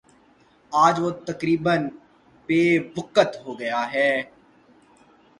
[0.71, 1.73] آج وہ تقریبا
[2.49, 2.61] بے
[2.95, 4.11] وقعت ہو گیا ہے